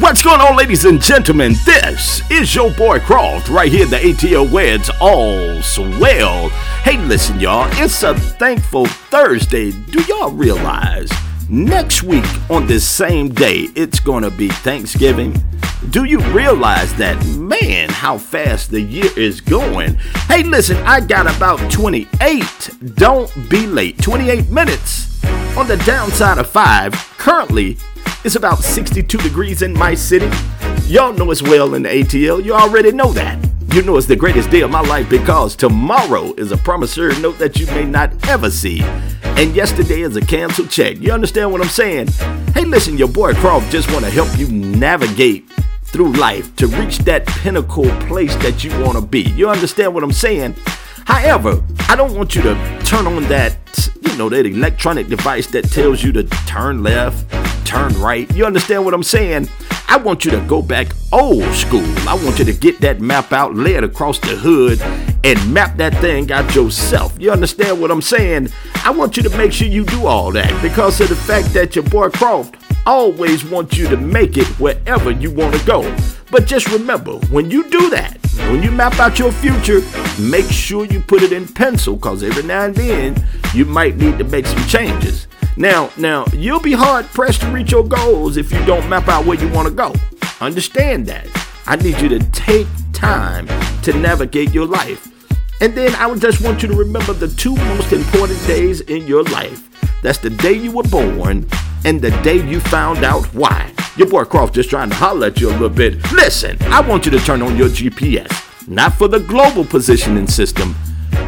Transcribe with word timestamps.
What's 0.00 0.22
going 0.22 0.40
on, 0.40 0.56
ladies 0.56 0.86
and 0.86 1.02
gentlemen? 1.02 1.52
This 1.66 2.22
is 2.30 2.54
your 2.54 2.70
boy 2.70 2.98
Croft 3.00 3.50
right 3.50 3.70
here, 3.70 3.84
the 3.84 3.98
ATL 3.98 4.50
Weds 4.50 4.90
all 5.02 5.60
swell. 5.60 6.48
Hey, 6.82 6.96
listen, 6.96 7.38
y'all, 7.38 7.68
it's 7.72 8.02
a 8.02 8.14
thankful 8.14 8.86
Thursday. 8.86 9.70
Do 9.70 10.02
y'all 10.04 10.30
realize 10.30 11.10
next 11.50 12.04
week 12.04 12.24
on 12.48 12.66
this 12.66 12.88
same 12.88 13.34
day 13.34 13.68
it's 13.74 14.00
gonna 14.00 14.30
be 14.30 14.48
Thanksgiving? 14.48 15.36
Do 15.90 16.04
you 16.04 16.20
realize 16.32 16.94
that, 16.94 17.22
man, 17.36 17.90
how 17.90 18.16
fast 18.16 18.70
the 18.70 18.80
year 18.80 19.10
is 19.18 19.42
going? 19.42 19.96
Hey, 20.26 20.42
listen, 20.42 20.78
I 20.86 21.00
got 21.00 21.26
about 21.36 21.70
28. 21.70 22.70
Don't 22.94 23.30
be 23.50 23.66
late. 23.66 23.98
28 23.98 24.48
minutes 24.48 25.22
on 25.54 25.68
the 25.68 25.76
downside 25.84 26.38
of 26.38 26.48
five. 26.48 26.94
Currently, 27.18 27.76
it's 28.24 28.36
about 28.36 28.58
62 28.58 29.18
degrees 29.18 29.62
in 29.62 29.72
my 29.72 29.94
city. 29.94 30.30
Y'all 30.84 31.12
know 31.12 31.30
it's 31.30 31.42
well 31.42 31.74
in 31.74 31.82
the 31.82 31.88
ATL. 31.88 32.44
You 32.44 32.54
already 32.54 32.92
know 32.92 33.12
that. 33.12 33.38
You 33.74 33.82
know 33.82 33.96
it's 33.96 34.06
the 34.06 34.16
greatest 34.16 34.50
day 34.50 34.60
of 34.60 34.70
my 34.70 34.80
life 34.82 35.08
because 35.08 35.56
tomorrow 35.56 36.32
is 36.34 36.52
a 36.52 36.56
promissory 36.56 37.18
note 37.20 37.38
that 37.38 37.58
you 37.58 37.66
may 37.66 37.84
not 37.84 38.12
ever 38.28 38.50
see. 38.50 38.82
And 39.22 39.56
yesterday 39.56 40.02
is 40.02 40.14
a 40.14 40.20
canceled 40.20 40.70
check. 40.70 40.98
You 40.98 41.10
understand 41.12 41.50
what 41.50 41.62
I'm 41.62 41.68
saying? 41.68 42.08
Hey, 42.54 42.64
listen, 42.64 42.96
your 42.96 43.08
boy 43.08 43.34
Croft 43.34 43.72
just 43.72 43.90
want 43.90 44.04
to 44.04 44.10
help 44.10 44.28
you 44.38 44.46
navigate 44.48 45.50
through 45.84 46.12
life 46.12 46.54
to 46.56 46.66
reach 46.66 46.98
that 46.98 47.26
pinnacle 47.26 47.90
place 48.06 48.36
that 48.36 48.62
you 48.62 48.70
want 48.80 48.98
to 48.98 49.00
be. 49.04 49.22
You 49.22 49.48
understand 49.48 49.94
what 49.94 50.04
I'm 50.04 50.12
saying? 50.12 50.54
However, 51.06 51.62
I 51.88 51.96
don't 51.96 52.14
want 52.14 52.34
you 52.36 52.42
to 52.42 52.54
turn 52.84 53.06
on 53.06 53.24
that, 53.24 53.56
you 54.02 54.16
know, 54.16 54.28
that 54.28 54.46
electronic 54.46 55.08
device 55.08 55.48
that 55.48 55.70
tells 55.70 56.02
you 56.02 56.12
to 56.12 56.24
turn 56.46 56.82
left, 56.82 57.26
turn 57.64 57.92
right. 58.00 58.30
You 58.34 58.44
understand 58.44 58.84
what 58.84 58.94
I'm 58.94 59.02
saying? 59.02 59.48
I 59.88 59.96
want 59.98 60.24
you 60.24 60.30
to 60.30 60.40
go 60.46 60.62
back 60.62 60.88
old 61.12 61.44
school. 61.54 61.84
I 62.08 62.14
want 62.14 62.38
you 62.38 62.44
to 62.46 62.52
get 62.52 62.80
that 62.80 63.00
map 63.00 63.32
out, 63.32 63.54
lay 63.54 63.74
it 63.74 63.84
across 63.84 64.18
the 64.18 64.36
hood, 64.36 64.80
and 65.24 65.52
map 65.52 65.76
that 65.76 65.94
thing 66.00 66.32
out 66.32 66.54
yourself. 66.54 67.14
You 67.18 67.30
understand 67.30 67.80
what 67.80 67.90
I'm 67.90 68.00
saying? 68.00 68.48
I 68.84 68.90
want 68.90 69.16
you 69.16 69.22
to 69.22 69.36
make 69.36 69.52
sure 69.52 69.68
you 69.68 69.84
do 69.84 70.06
all 70.06 70.32
that 70.32 70.62
because 70.62 71.00
of 71.00 71.08
the 71.08 71.16
fact 71.16 71.52
that 71.54 71.76
your 71.76 71.84
boy 71.84 72.08
Croft 72.08 72.56
always 72.86 73.44
wants 73.44 73.76
you 73.76 73.88
to 73.88 73.96
make 73.96 74.36
it 74.36 74.46
wherever 74.58 75.10
you 75.10 75.30
want 75.30 75.54
to 75.54 75.66
go. 75.66 75.82
But 76.30 76.46
just 76.46 76.70
remember, 76.70 77.12
when 77.30 77.50
you 77.50 77.68
do 77.68 77.90
that, 77.90 78.18
when 78.50 78.62
you 78.62 78.70
map 78.70 78.98
out 78.98 79.18
your 79.18 79.30
future, 79.30 79.82
make 80.18 80.46
sure 80.46 80.86
you 80.86 81.00
put 81.00 81.22
it 81.22 81.32
in 81.32 81.46
pencil 81.46 81.96
because 81.96 82.22
every 82.22 82.42
now 82.42 82.64
and 82.64 82.74
then 82.74 83.28
you 83.54 83.66
might 83.66 83.96
need 83.96 84.18
to 84.18 84.24
make 84.24 84.46
some 84.46 84.66
changes. 84.66 85.26
Now, 85.56 85.90
now 85.98 86.24
you'll 86.32 86.60
be 86.60 86.72
hard 86.72 87.06
pressed 87.06 87.42
to 87.42 87.50
reach 87.50 87.72
your 87.72 87.84
goals 87.84 88.36
if 88.36 88.50
you 88.52 88.64
don't 88.64 88.88
map 88.88 89.08
out 89.08 89.26
where 89.26 89.38
you 89.38 89.48
want 89.48 89.68
to 89.68 89.74
go. 89.74 89.92
Understand 90.40 91.06
that. 91.06 91.26
I 91.66 91.76
need 91.76 92.00
you 92.00 92.08
to 92.08 92.18
take 92.30 92.66
time 92.92 93.46
to 93.82 93.92
navigate 93.92 94.52
your 94.52 94.66
life. 94.66 95.08
And 95.60 95.74
then 95.74 95.94
I 95.96 96.06
would 96.06 96.20
just 96.20 96.40
want 96.40 96.62
you 96.62 96.68
to 96.68 96.74
remember 96.74 97.12
the 97.12 97.28
two 97.28 97.54
most 97.54 97.92
important 97.92 98.44
days 98.46 98.80
in 98.80 99.06
your 99.06 99.22
life. 99.24 99.68
That's 100.02 100.18
the 100.18 100.30
day 100.30 100.54
you 100.54 100.72
were 100.72 100.82
born 100.82 101.48
and 101.84 102.00
the 102.00 102.10
day 102.22 102.44
you 102.48 102.58
found 102.60 103.04
out 103.04 103.26
why. 103.26 103.72
Your 103.96 104.08
boy 104.08 104.24
Croft 104.24 104.54
just 104.54 104.70
trying 104.70 104.88
to 104.88 104.96
holler 104.96 105.28
at 105.28 105.40
you 105.40 105.50
a 105.50 105.52
little 105.52 105.68
bit. 105.68 105.94
Listen, 106.12 106.56
I 106.62 106.80
want 106.80 107.04
you 107.04 107.10
to 107.12 107.18
turn 107.20 107.42
on 107.42 107.56
your 107.56 107.68
GPS, 107.68 108.66
not 108.66 108.94
for 108.94 109.06
the 109.06 109.20
global 109.20 109.64
positioning 109.64 110.26
system, 110.26 110.74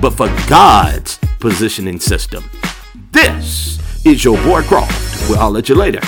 but 0.00 0.10
for 0.10 0.28
God's 0.48 1.18
positioning 1.40 1.98
system. 1.98 2.44
This 3.12 3.80
is 4.04 4.24
your 4.24 4.36
boy 4.42 4.62
Croft. 4.62 5.28
Well, 5.28 5.40
I'll 5.40 5.50
let 5.50 5.68
you 5.68 5.74
later. 5.74 6.00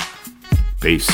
Peace. 0.79 1.09